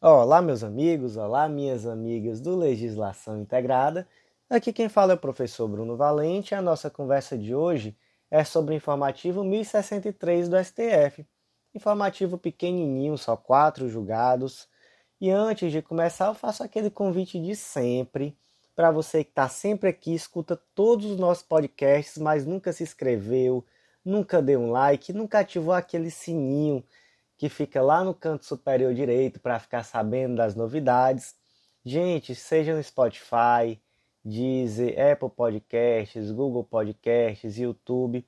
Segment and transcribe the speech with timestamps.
[0.00, 4.06] Olá, meus amigos, olá, minhas amigas do Legislação Integrada.
[4.50, 6.54] Aqui quem fala é o professor Bruno Valente.
[6.54, 7.96] A nossa conversa de hoje
[8.30, 11.26] é sobre o informativo 1063 do STF.
[11.74, 14.68] Informativo pequenininho, só quatro julgados.
[15.18, 18.36] E antes de começar, eu faço aquele convite de sempre
[18.76, 23.64] para você que está sempre aqui, escuta todos os nossos podcasts, mas nunca se inscreveu,
[24.04, 26.84] nunca deu um like, nunca ativou aquele sininho
[27.36, 31.34] que fica lá no canto superior direito para ficar sabendo das novidades.
[31.84, 33.80] Gente, seja no Spotify,
[34.24, 38.26] Deezer, Apple Podcasts, Google Podcasts, YouTube,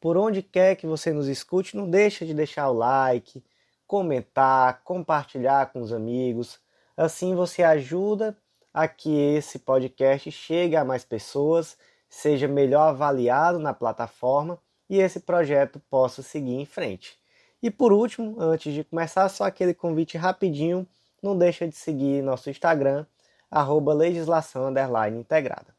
[0.00, 3.44] por onde quer que você nos escute, não deixa de deixar o like,
[3.86, 6.58] comentar, compartilhar com os amigos.
[6.96, 8.36] Assim você ajuda
[8.72, 11.76] a que esse podcast chegue a mais pessoas,
[12.08, 17.18] seja melhor avaliado na plataforma e esse projeto possa seguir em frente.
[17.64, 20.86] E por último, antes de começar, só aquele convite rapidinho,
[21.22, 23.06] não deixa de seguir nosso Instagram,
[23.50, 24.70] arroba legislação
[25.18, 25.74] integrada.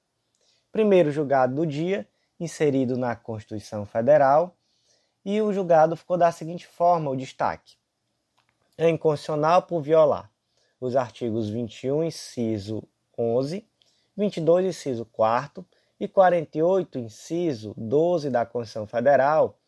[0.71, 2.07] Primeiro julgado do dia,
[2.39, 4.55] inserido na Constituição Federal,
[5.23, 7.75] e o julgado ficou da seguinte forma, o destaque.
[8.75, 10.31] É inconstitucional por violar
[10.81, 12.81] os artigos 21, inciso
[13.15, 13.63] 11,
[14.17, 15.63] 22, inciso 4
[15.99, 19.59] e 48, inciso 12 da Constituição Federal,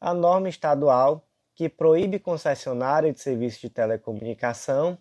[0.00, 1.25] a norma estadual
[1.56, 4.98] que proíbe concessionária de serviço de telecomunicação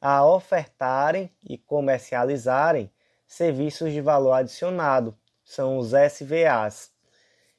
[0.00, 2.88] a ofertarem e comercializarem
[3.26, 6.92] serviços de valor adicionado, são os SVAs.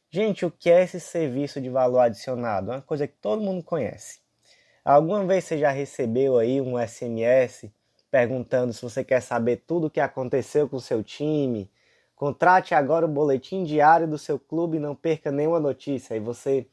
[0.09, 2.71] Gente, o que é esse serviço de valor adicionado?
[2.71, 4.21] É uma coisa que todo mundo conhece.
[4.83, 7.69] Alguma vez você já recebeu aí um SMS
[8.09, 11.69] perguntando se você quer saber tudo o que aconteceu com o seu time?
[12.15, 16.15] Contrate agora o boletim diário do seu clube e não perca nenhuma notícia.
[16.15, 16.65] E você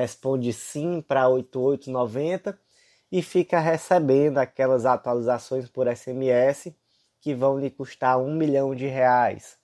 [0.00, 2.58] responde sim para 8890
[3.12, 6.72] e fica recebendo aquelas atualizações por SMS
[7.20, 9.58] que vão lhe custar um milhão de reais.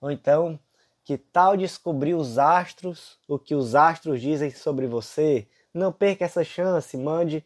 [0.00, 0.58] Ou então,
[1.04, 5.48] que tal descobrir os astros, o que os astros dizem sobre você?
[5.72, 7.44] Não perca essa chance, mande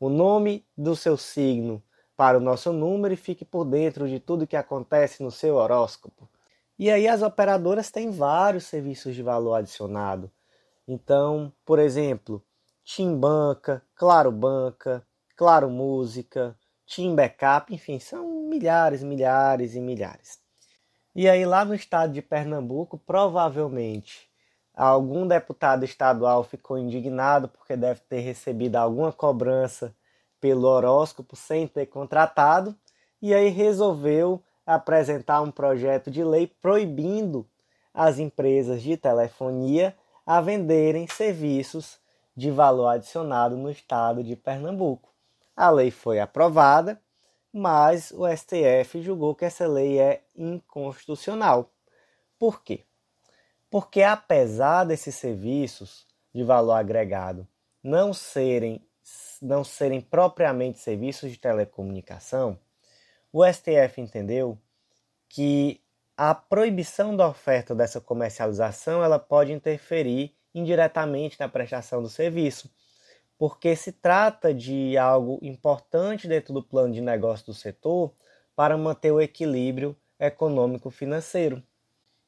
[0.00, 1.82] o nome do seu signo
[2.16, 6.28] para o nosso número e fique por dentro de tudo que acontece no seu horóscopo.
[6.76, 10.30] E aí as operadoras têm vários serviços de valor adicionado.
[10.86, 12.44] Então, por exemplo,
[12.84, 15.06] Team Banca, Claro Banca,
[15.36, 16.56] Claro Música,
[16.86, 20.38] Team Backup, enfim, são milhares, milhares e milhares.
[21.14, 24.28] E aí lá no estado de Pernambuco, provavelmente
[24.74, 29.94] algum deputado estadual ficou indignado porque deve ter recebido alguma cobrança
[30.40, 32.76] pelo horóscopo sem ter contratado
[33.22, 37.46] e aí resolveu apresentar um projeto de lei proibindo
[37.94, 39.96] as empresas de telefonia
[40.26, 41.98] a venderem serviços
[42.36, 45.12] de valor adicionado no estado de Pernambuco.
[45.56, 47.00] A lei foi aprovada,
[47.52, 51.70] mas o STF julgou que essa lei é inconstitucional.
[52.38, 52.84] Por quê?
[53.70, 57.46] Porque apesar desses serviços de valor agregado
[57.82, 58.84] não serem
[59.42, 62.58] não serem propriamente serviços de telecomunicação,
[63.30, 64.58] o STF entendeu
[65.28, 65.83] que
[66.16, 72.70] a proibição da oferta dessa comercialização ela pode interferir indiretamente na prestação do serviço,
[73.36, 78.12] porque se trata de algo importante dentro do plano de negócio do setor
[78.54, 81.60] para manter o equilíbrio econômico-financeiro.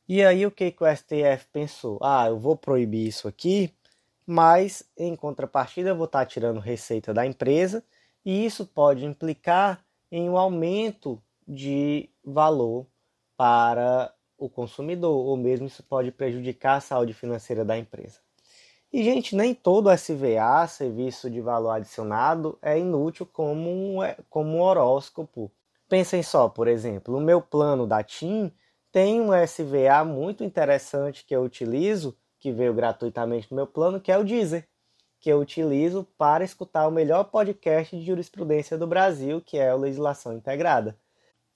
[0.08, 1.98] E aí o que, que o STF pensou?
[2.02, 3.72] Ah, eu vou proibir isso aqui,
[4.26, 7.84] mas em contrapartida eu vou estar tirando receita da empresa
[8.24, 12.86] e isso pode implicar em um aumento de valor
[13.36, 18.18] para o consumidor, ou mesmo isso pode prejudicar a saúde financeira da empresa.
[18.92, 24.56] E, gente, nem todo SVA, serviço de valor adicionado, é inútil como um, é, como
[24.56, 25.50] um horóscopo.
[25.88, 28.52] Pensem só, por exemplo, o meu plano da TIM
[28.90, 34.10] tem um SVA muito interessante que eu utilizo, que veio gratuitamente no meu plano, que
[34.10, 34.66] é o Deezer,
[35.20, 39.78] que eu utilizo para escutar o melhor podcast de jurisprudência do Brasil, que é o
[39.78, 40.96] Legislação Integrada.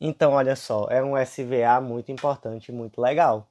[0.00, 3.46] Então, olha só, é um SVA muito importante, muito legal.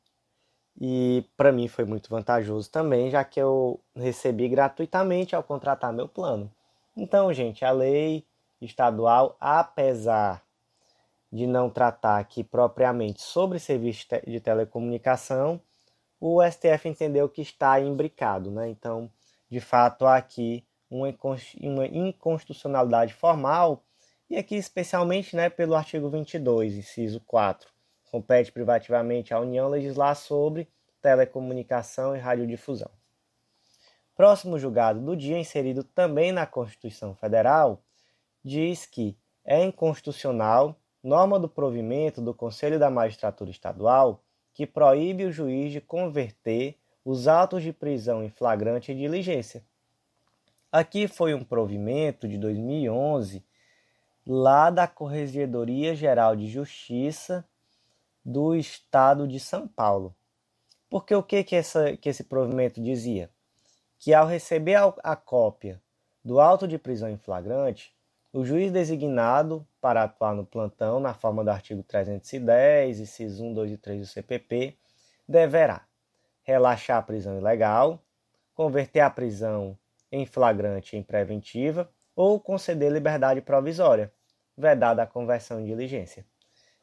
[0.81, 6.07] E para mim foi muito vantajoso também, já que eu recebi gratuitamente ao contratar meu
[6.07, 6.51] plano.
[6.95, 8.25] Então, gente, a lei
[8.61, 10.41] estadual, apesar
[11.31, 15.61] de não tratar aqui propriamente sobre serviço de telecomunicação,
[16.19, 18.67] o STF entendeu que está imbricado, né?
[18.69, 19.09] Então,
[19.49, 21.07] de fato, há aqui uma
[21.85, 23.83] inconstitucionalidade formal
[24.29, 27.69] e aqui, especialmente né, pelo artigo 22, inciso 4,
[28.11, 30.67] compete privativamente à União legislar sobre
[31.01, 32.91] telecomunicação e radiodifusão.
[34.15, 37.81] Próximo julgado do dia, inserido também na Constituição Federal,
[38.43, 44.21] diz que é inconstitucional norma do provimento do Conselho da Magistratura Estadual
[44.53, 49.63] que proíbe o juiz de converter os autos de prisão em flagrante em diligência.
[50.69, 53.43] Aqui foi um provimento de 2011
[54.31, 57.43] lá da Corregedoria Geral de Justiça
[58.23, 60.15] do Estado de São Paulo.
[60.87, 63.31] Porque o que, que, essa, que esse provimento dizia?
[63.97, 65.81] Que ao receber a, a cópia
[66.23, 67.91] do auto de prisão em flagrante,
[68.31, 73.71] o juiz designado para atuar no plantão na forma do artigo 310, incisos 1, 2
[73.71, 74.77] e 3 do CPP,
[75.27, 75.87] deverá
[76.43, 77.99] relaxar a prisão ilegal,
[78.53, 79.75] converter a prisão
[80.11, 84.13] em flagrante em preventiva ou conceder liberdade provisória,
[84.59, 86.25] vedada a conversão em diligência.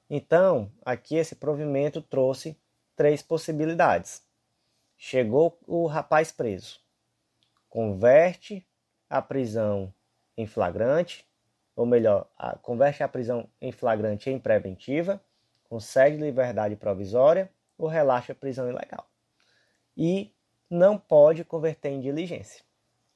[0.09, 2.59] Então, aqui esse provimento trouxe
[2.97, 4.23] três possibilidades.
[4.97, 6.81] Chegou o rapaz preso,
[7.69, 8.67] converte
[9.11, 9.93] a prisão
[10.37, 11.29] em flagrante,
[11.75, 15.21] ou melhor, a, converte a prisão em flagrante em preventiva,
[15.65, 19.07] concede liberdade provisória ou relaxa a prisão ilegal.
[19.95, 20.33] E
[20.71, 22.65] não pode converter em diligência.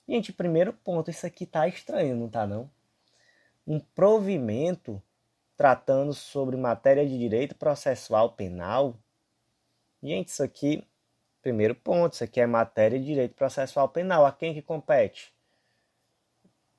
[0.06, 2.70] Gente, primeiro ponto, isso aqui tá estranho, não tá não?
[3.70, 5.00] Um provimento
[5.56, 8.96] tratando sobre matéria de direito processual penal.
[10.02, 10.82] Gente, isso aqui,
[11.40, 14.26] primeiro ponto, isso aqui é matéria de direito processual penal.
[14.26, 15.32] A quem que compete?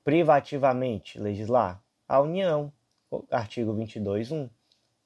[0.04, 1.82] Privativamente, legislar?
[2.06, 2.70] A União,
[3.30, 4.50] artigo 22.1.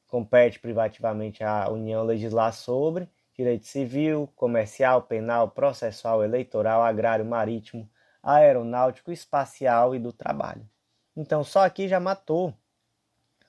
[0.08, 7.88] Compete privativamente à União legislar sobre direito civil, comercial, penal, processual, eleitoral, agrário, marítimo,
[8.20, 10.68] aeronáutico, espacial e do trabalho.
[11.16, 12.54] Então, só aqui já matou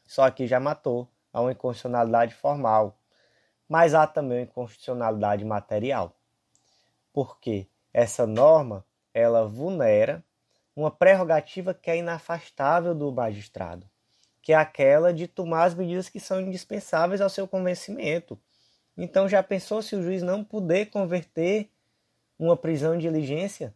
[0.08, 2.98] só que já matou a uma inconstitucionalidade formal.
[3.68, 6.16] Mas há também uma inconstitucionalidade material.
[7.12, 10.24] Porque essa norma, ela vulnera
[10.74, 13.90] uma prerrogativa que é inafastável do magistrado,
[14.42, 18.40] que é aquela de tomar as medidas que são indispensáveis ao seu convencimento.
[18.96, 21.70] Então já pensou se o juiz não puder converter
[22.40, 23.74] uma prisão de diligência?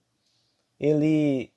[0.79, 1.51] Ele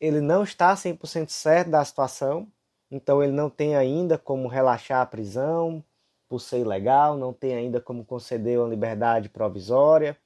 [0.00, 2.48] ele não está 100% certo da situação,
[2.90, 5.84] então ele não tem ainda como relaxar a prisão
[6.28, 10.16] por ser ilegal, não tem ainda como conceder uma liberdade provisória,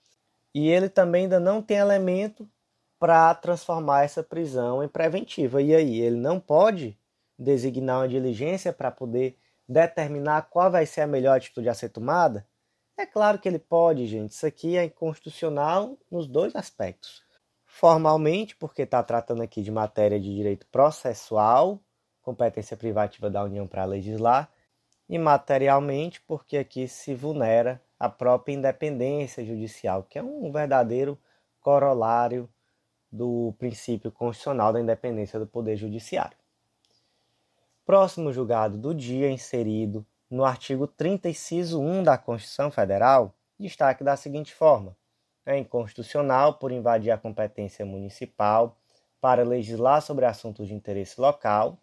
[0.54, 2.48] e ele também ainda não tem elemento
[2.98, 5.60] para transformar essa prisão em preventiva.
[5.60, 6.96] E aí, ele não pode
[7.38, 9.36] designar uma diligência para poder
[9.68, 12.46] determinar qual vai ser a melhor atitude a ser tomada?
[12.96, 14.32] É claro que ele pode, gente.
[14.32, 17.23] Isso aqui é inconstitucional nos dois aspectos.
[17.76, 21.80] Formalmente, porque está tratando aqui de matéria de direito processual,
[22.22, 24.48] competência privativa da União para legislar,
[25.08, 31.18] e materialmente, porque aqui se vulnera a própria independência judicial, que é um verdadeiro
[31.60, 32.48] corolário
[33.10, 36.38] do princípio constitucional da independência do Poder Judiciário.
[37.84, 44.16] Próximo julgado do dia, inserido no artigo 30, inciso 1 da Constituição Federal, destaque da
[44.16, 44.96] seguinte forma:
[45.46, 48.76] é inconstitucional por invadir a competência municipal
[49.20, 51.78] para legislar sobre assuntos de interesse local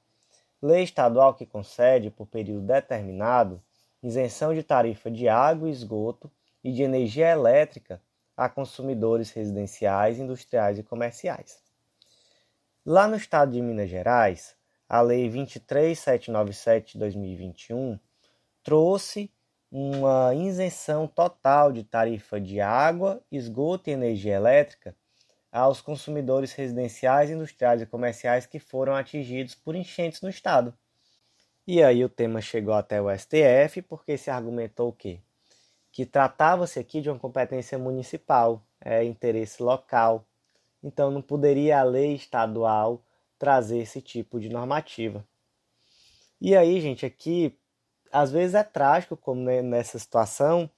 [0.62, 3.62] lei estadual que concede, por período determinado,
[4.04, 6.32] isenção de tarifa de água e esgoto
[6.64, 8.02] e de energia elétrica
[8.38, 11.62] a consumidores residenciais, industriais e comerciais.
[12.86, 14.56] Lá no estado de Minas Gerais,
[14.88, 18.00] a Lei 23797 de 2021
[18.64, 19.32] trouxe
[19.72, 24.94] uma isenção total de tarifa de água, esgoto e energia elétrica
[25.50, 30.74] aos consumidores residenciais, industriais e comerciais que foram atingidos por enchentes no estado.
[31.66, 35.20] E aí o tema chegou até o STF porque se argumentou o quê?
[35.92, 40.26] Que tratava-se aqui de uma competência municipal, é interesse local.
[40.84, 43.04] Então não poderia a lei estadual
[43.38, 45.26] trazer esse tipo de normativa.
[46.40, 47.56] E aí, gente, aqui
[48.12, 50.70] às vezes é trágico como nessa situação,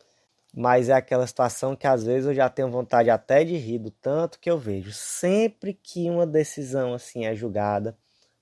[0.55, 3.91] mas é aquela situação que às vezes eu já tenho vontade até de rir do
[3.91, 4.91] tanto que eu vejo.
[4.93, 7.97] Sempre que uma decisão assim é julgada,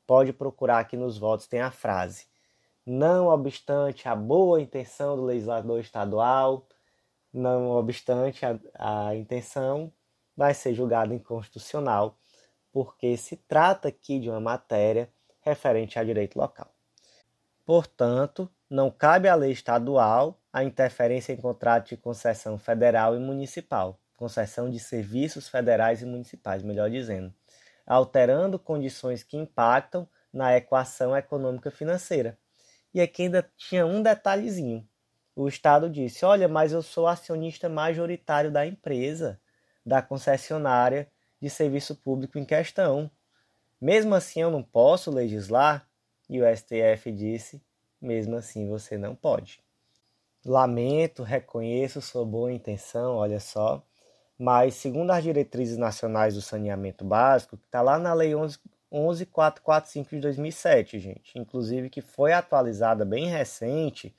[0.05, 2.25] pode procurar aqui nos votos tem a frase:
[2.85, 6.67] não obstante a boa intenção do legislador estadual,
[7.33, 8.59] não obstante a,
[9.09, 9.91] a intenção,
[10.35, 12.17] vai ser julgado inconstitucional,
[12.71, 15.09] porque se trata aqui de uma matéria
[15.41, 16.70] referente a direito local.
[17.65, 23.99] Portanto, não cabe à lei estadual a interferência em contrato de concessão federal e municipal,
[24.17, 27.33] concessão de serviços federais e municipais, melhor dizendo,
[27.85, 32.37] alterando condições que impactam na equação econômica financeira.
[32.93, 34.87] E aqui ainda tinha um detalhezinho.
[35.35, 39.39] O Estado disse: Olha, mas eu sou acionista majoritário da empresa,
[39.85, 41.09] da concessionária
[41.41, 43.09] de serviço público em questão.
[43.79, 45.87] Mesmo assim, eu não posso legislar?
[46.31, 47.61] E o STF disse:
[48.01, 49.61] mesmo assim você não pode.
[50.45, 53.85] Lamento, reconheço sua boa intenção, olha só,
[54.39, 58.57] mas segundo as diretrizes nacionais do saneamento básico, que está lá na Lei 11,
[58.89, 64.15] 11445 de 2007, gente, inclusive que foi atualizada bem recente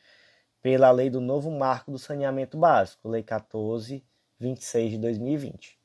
[0.61, 5.82] pela Lei do Novo Marco do Saneamento Básico, Lei 1426 de 2020.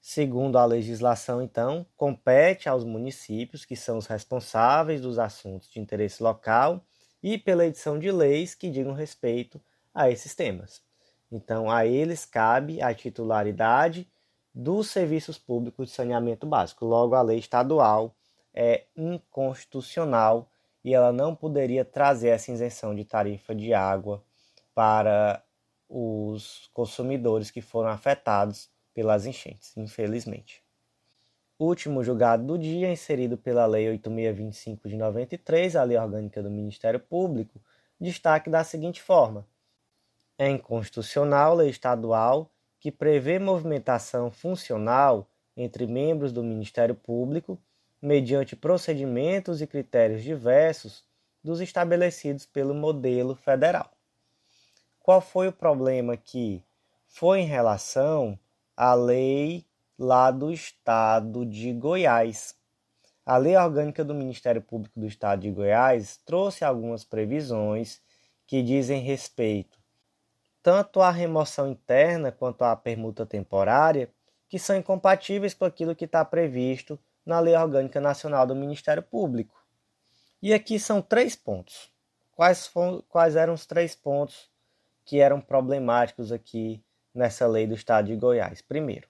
[0.00, 6.22] Segundo a legislação, então, compete aos municípios, que são os responsáveis dos assuntos de interesse
[6.22, 6.82] local,
[7.22, 9.60] e pela edição de leis que digam respeito
[9.94, 10.82] a esses temas.
[11.30, 14.10] Então, a eles cabe a titularidade
[14.54, 16.86] dos serviços públicos de saneamento básico.
[16.86, 18.16] Logo, a lei estadual
[18.54, 20.50] é inconstitucional
[20.82, 24.24] e ela não poderia trazer essa isenção de tarifa de água
[24.74, 25.44] para
[25.88, 30.62] os consumidores que foram afetados pelas enchentes, infelizmente.
[31.58, 36.50] O último julgado do dia, inserido pela Lei 8625 de 93, a Lei Orgânica do
[36.50, 37.60] Ministério Público,
[38.00, 39.46] destaque da seguinte forma:
[40.38, 47.60] é inconstitucional lei estadual que prevê movimentação funcional entre membros do Ministério Público
[48.00, 51.04] mediante procedimentos e critérios diversos
[51.44, 53.90] dos estabelecidos pelo modelo federal.
[55.00, 56.64] Qual foi o problema aqui?
[57.06, 58.38] Foi em relação
[58.80, 59.66] à lei
[59.98, 62.54] lá do estado de Goiás.
[63.26, 68.00] A Lei Orgânica do Ministério Público do Estado de Goiás trouxe algumas previsões
[68.46, 69.78] que dizem respeito
[70.62, 74.10] tanto à remoção interna quanto à permuta temporária,
[74.48, 79.62] que são incompatíveis com aquilo que está previsto na Lei Orgânica Nacional do Ministério Público.
[80.40, 81.92] E aqui são três pontos.
[82.32, 84.50] Quais, foram, quais eram os três pontos
[85.04, 86.82] que eram problemáticos aqui
[87.14, 88.62] nessa lei do Estado de Goiás?
[88.62, 89.08] Primeiro,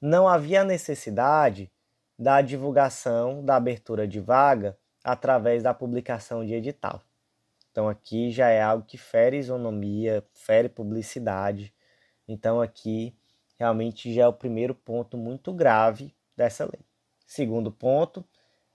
[0.00, 1.70] não havia necessidade
[2.18, 7.02] da divulgação da abertura de vaga através da publicação de edital.
[7.70, 11.74] Então aqui já é algo que fere isonomia, fere publicidade.
[12.26, 13.14] Então aqui
[13.58, 16.84] realmente já é o primeiro ponto muito grave dessa lei.
[17.26, 18.24] Segundo ponto,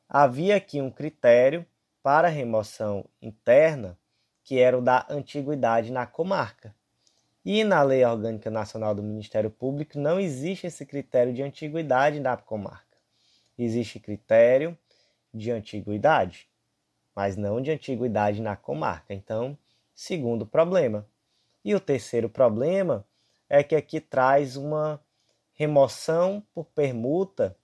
[0.08, 1.66] havia aqui um critério
[2.04, 3.98] para remoção interna,
[4.44, 6.76] que era o da antiguidade na comarca.
[7.44, 12.38] E na Lei Orgânica Nacional do Ministério Público não existe esse critério de antiguidade na
[12.38, 12.98] comarca.
[13.58, 14.78] Existe critério
[15.34, 16.48] de antiguidade,
[17.16, 19.12] mas não de antiguidade na comarca.
[19.12, 19.58] Então,
[19.96, 21.08] segundo problema.
[21.66, 23.06] E o terceiro problema
[23.50, 25.02] é que aqui traz uma
[25.54, 27.58] remoção por permuta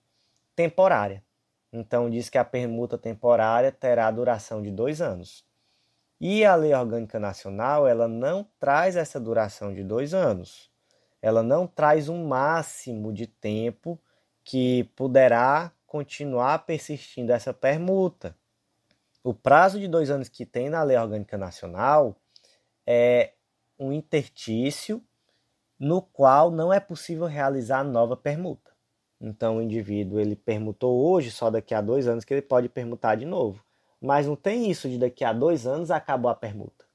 [0.55, 1.23] temporária.
[1.71, 5.45] Então, diz que a permuta temporária terá duração de dois anos.
[6.19, 10.71] E a Lei Orgânica Nacional, ela não traz essa duração de dois anos.
[11.21, 13.99] Ela não traz um máximo de tempo
[14.43, 18.35] que poderá continuar persistindo essa permuta.
[19.23, 22.15] O prazo de dois anos que tem na Lei Orgânica Nacional
[22.85, 23.33] é
[23.77, 25.03] um intertício
[25.79, 28.71] no qual não é possível realizar nova permuta.
[29.21, 33.15] Então o indivíduo ele permutou hoje, só daqui a dois anos que ele pode permutar
[33.15, 33.66] de novo.
[34.01, 36.85] Mas não tem isso de daqui a dois anos acabou a permuta.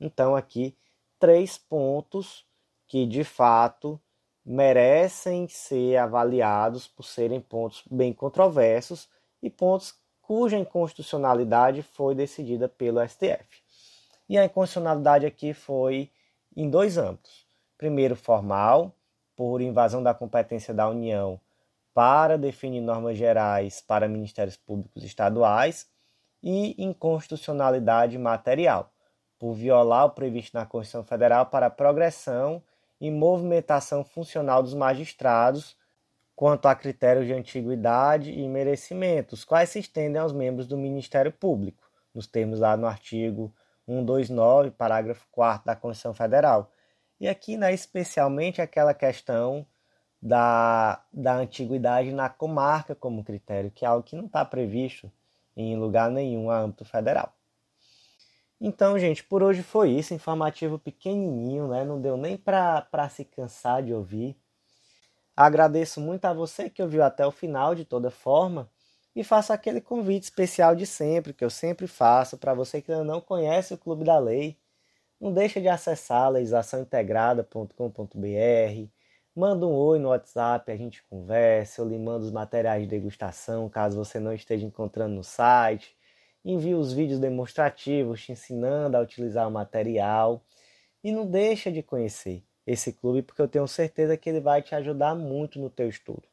[0.00, 0.76] Então aqui
[1.18, 2.46] três pontos
[2.86, 4.00] que de fato
[4.44, 9.08] merecem ser avaliados por serem pontos bem controversos
[9.42, 13.62] e pontos cuja inconstitucionalidade foi decidida pelo STF.
[14.28, 16.10] E a inconstitucionalidade aqui foi
[16.56, 17.46] em dois âmbitos.
[17.76, 18.94] Primeiro, formal,
[19.34, 21.40] por invasão da competência da União
[21.92, 25.89] para definir normas gerais para ministérios públicos estaduais
[26.42, 28.92] e inconstitucionalidade material,
[29.38, 32.62] por violar o previsto na Constituição Federal para a progressão
[33.00, 35.76] e movimentação funcional dos magistrados
[36.36, 41.30] quanto a critérios de antiguidade e merecimento, os quais se estendem aos membros do Ministério
[41.30, 43.54] Público, nos termos lá no artigo
[43.86, 46.72] 129, parágrafo 4 da Constituição Federal.
[47.20, 49.66] E aqui, né, especialmente aquela questão
[50.22, 55.12] da, da antiguidade na comarca como critério, que é algo que não está previsto
[55.56, 57.32] em lugar nenhum a âmbito federal.
[58.60, 60.12] Então, gente, por hoje foi isso.
[60.12, 61.84] Informativo pequenininho, né?
[61.84, 64.36] Não deu nem para se cansar de ouvir.
[65.34, 68.70] Agradeço muito a você que ouviu até o final, de toda forma.
[69.16, 73.04] E faço aquele convite especial de sempre, que eu sempre faço, para você que ainda
[73.04, 74.58] não conhece o Clube da Lei.
[75.20, 78.99] Não deixa de acessar legislaçãointegrada.com.br
[79.40, 83.70] Manda um oi no WhatsApp, a gente conversa, eu lhe mando os materiais de degustação,
[83.70, 85.96] caso você não esteja encontrando no site.
[86.44, 90.44] Envio os vídeos demonstrativos te ensinando a utilizar o material.
[91.02, 94.74] E não deixa de conhecer esse clube, porque eu tenho certeza que ele vai te
[94.74, 96.24] ajudar muito no teu estudo.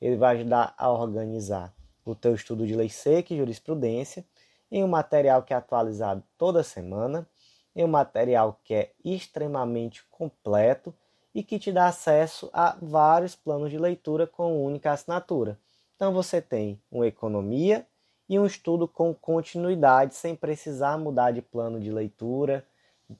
[0.00, 1.74] Ele vai ajudar a organizar
[2.06, 4.24] o teu estudo de lei seca e jurisprudência
[4.72, 7.28] em um material que é atualizado toda semana,
[7.74, 10.94] em um material que é extremamente completo
[11.36, 15.58] e que te dá acesso a vários planos de leitura com única assinatura.
[15.94, 17.86] Então você tem uma economia
[18.26, 22.66] e um estudo com continuidade, sem precisar mudar de plano de leitura,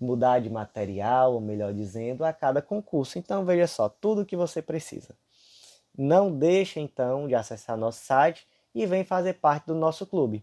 [0.00, 3.18] mudar de material, ou melhor dizendo, a cada concurso.
[3.18, 5.14] Então veja só, tudo o que você precisa.
[5.94, 10.42] Não deixe então de acessar nosso site e vem fazer parte do nosso clube.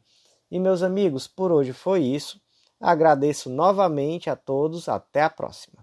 [0.52, 2.40] E meus amigos, por hoje foi isso.
[2.80, 5.83] Agradeço novamente a todos, até a próxima.